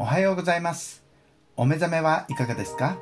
[0.00, 1.02] おはようございます。
[1.56, 2.98] お目覚めはいかがですか？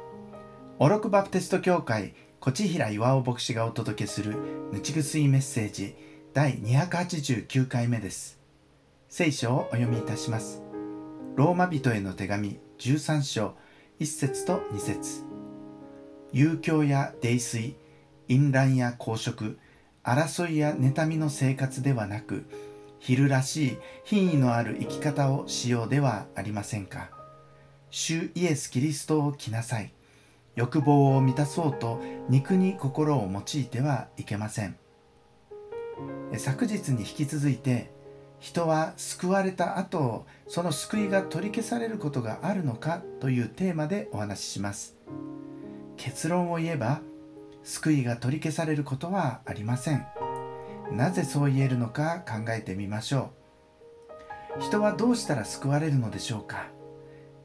[0.78, 4.34] オロクバプテスト教会越平岩尾牧師がお届けする
[4.72, 5.94] ぬちぐすいメッセージ
[6.32, 8.40] 第289回目です。
[9.10, 10.62] 聖書をお読みいたします。
[11.34, 13.54] ローマ人への手紙13章
[14.00, 15.22] 1節と2節。
[16.32, 17.76] 遊興や泥酔
[18.28, 19.58] 淫乱や公職
[20.02, 22.46] 争いや妬みの生活ではなく
[23.06, 27.08] 昼らしい品位のある生き方をしようではありませんか。
[27.88, 29.92] 主イエス・キリストを着なさい。
[30.56, 34.76] 欲望を満たそうと肉に心を用いてはいけません。
[36.36, 37.92] 昨日に引き続いて
[38.40, 44.96] 人は救われた後その救いが取り消されることがあるのかというテーマでお話しします。
[45.96, 47.02] 結論を言えば
[47.62, 50.04] 救いが取り消されることはありません。
[50.92, 53.30] なぜそう言えるのか考えてみましょ
[54.58, 54.62] う。
[54.62, 56.68] 人はどうしたら救われるのでしょうか。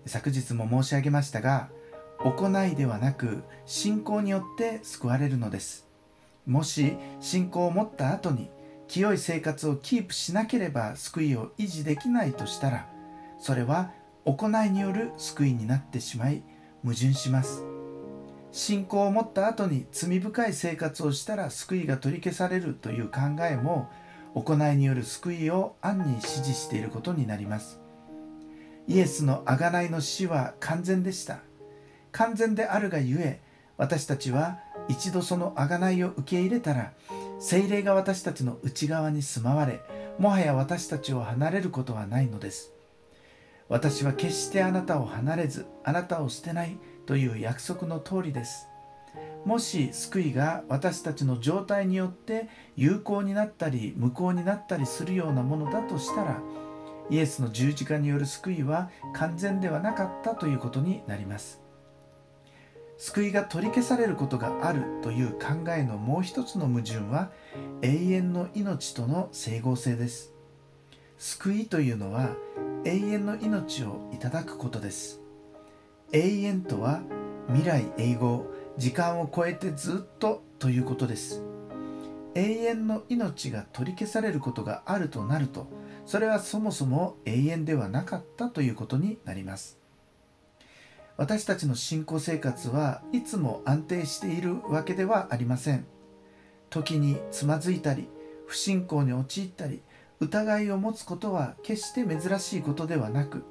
[0.06, 1.70] 昨日も申し上げましたが
[2.20, 5.88] 行いではなく信仰によって救われるのです。
[6.46, 8.50] もし信仰を持った後に
[8.88, 12.88] 清い生活をキープしなければ救いを維持できないとしたら
[13.40, 13.92] それは
[14.26, 16.44] 行いによる救いになってしまい
[16.84, 17.71] 矛盾します。
[18.52, 23.90] 信仰を持った後に罪深い生活をしたら救いが取り消されるという考えも
[24.34, 27.80] 行いによる救いを暗に指示していることになります。
[28.88, 31.40] イエスの贖いの死は完全でした。
[32.12, 33.40] 完全であるがゆえ
[33.78, 36.92] 私たちは一度その贖いを受け入れたら
[37.40, 39.80] 精霊が私たちの内側に住まわれ
[40.20, 42.74] もはや私たちを離れることはないのです。
[43.70, 46.78] 私は決してあなたを離れずあなたを捨てない
[47.12, 48.70] という約束の通りです。
[49.44, 56.40] もし救いが私たちの状態によって有効になったり無効になったりするようなものだとしたら
[57.10, 61.62] イエスの十字架による救いは完全ではなかったということになります。
[62.98, 67.30] 救いが取り消されることがあるという考えのもう一つの矛盾は
[67.82, 70.32] 永遠の命との整合性です。
[71.18, 72.38] 救いというのは
[72.86, 75.21] 永遠の命をいただくことです。
[76.14, 77.02] 永遠とは
[77.48, 78.46] 未来永劫
[78.78, 81.42] 時間を超えてずっとということです。
[82.36, 85.68] 永遠の命が取り消されることがあるとなると
[86.06, 89.80] それはそもそも永遠ではなかったということになります。
[91.18, 95.86] 私たちの信仰生活はいつも安定しているわけではありません。
[96.70, 98.10] 時につまずいたり
[98.48, 99.82] 不信仰に陥ったり
[100.20, 103.44] 疑いを持つことは決して珍しいことではなく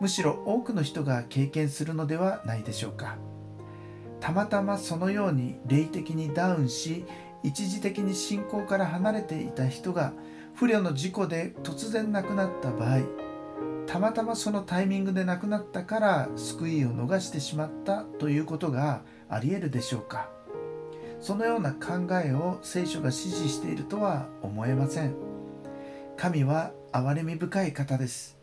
[0.00, 3.16] むしろ多くの人が経験するのではないでしょうか。
[4.20, 7.04] たまたまそのように霊的にダウンし
[7.42, 10.12] 一時的に信仰から離れていた人が
[10.54, 13.00] 不慮の事故で突然亡くなった場合
[13.86, 20.28] たまたまそのタイミングで亡くなったから救いを逃してしまったということがありえるでしょうか。
[21.20, 25.14] そのような考えを聖書が指示しているとは思えません。
[26.16, 28.35] 神は憐れみ深い方です。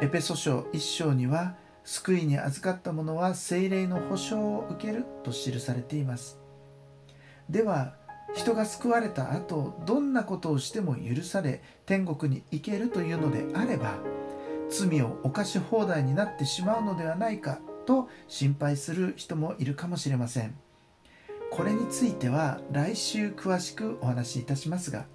[0.00, 6.38] エペソ書1章には救いに預かった者は精霊の保証を受けると記されています。
[7.48, 7.94] では
[8.34, 13.98] 人が救われた後どんなことをしても許され天国に行けるというのであれば
[14.68, 20.56] 罪を犯し放題になってしまうのではないかと心配する人もいるかもしれません。
[21.52, 25.06] これについては来週詳しくお話しいたしますが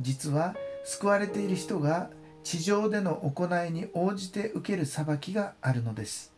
[0.00, 2.10] 実は救われている人が
[2.48, 6.32] 地上での行いに応じて受ける裁きがあるのです。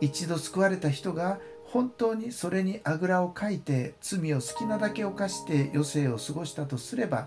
[0.00, 7.26] 一度救われた人が本当にそれにあぐらをかいて罪を好きなだけ犯して余生を過ごしたとすれば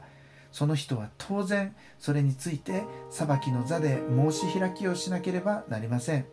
[0.53, 6.25] その人は当然それについて裁きの座で申し開きをしなければなりません。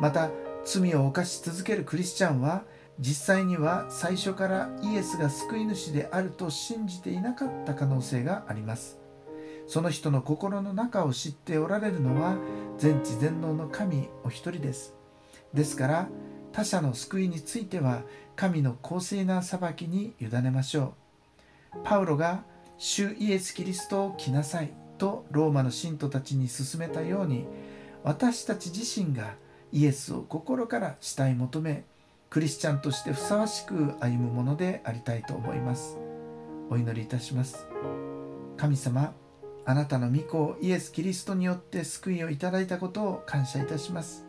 [0.00, 0.30] また
[0.64, 2.62] 罪を犯し続けるクリスチャンは
[3.00, 9.07] 実際には最初からイエスが救い主であると信じていなかった可能性があります。
[9.68, 12.38] その人の心の中を知っておられるのは
[12.78, 14.96] 全知全能の神お一人です。
[15.52, 16.08] ですから
[16.52, 18.02] 他者の救いについては
[18.34, 20.94] 神の公正な裁きに委ねましょ
[21.74, 21.78] う。
[21.84, 22.44] パウロが
[22.78, 27.44] 主イエス・キリストを来なさいとローマの信徒たちに勧めたように
[28.02, 29.34] 私たち自身が
[29.70, 31.84] イエスを心から慕い求め
[32.30, 35.98] クリスチャンとしてふさわしく歩むものでありたいと思います
[36.70, 37.66] お祈りいたします。
[38.56, 39.14] 神様
[39.68, 44.24] あなたの御子イエス・キリストによって救いをいただいたことを感謝いたします。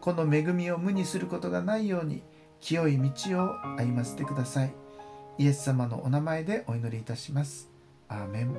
[0.00, 2.24] この恵みを無にすることがないように
[2.58, 4.74] 清い道を歩ませてください。
[5.38, 7.70] イエス様のお名前でお祈りいたします。
[8.08, 8.52] アーメン